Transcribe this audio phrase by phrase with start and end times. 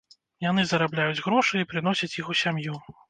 [0.45, 2.75] Яны зарабляюць грошы і прыносяць іх у сям'ю.